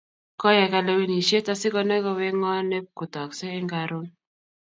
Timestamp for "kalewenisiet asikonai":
0.73-2.03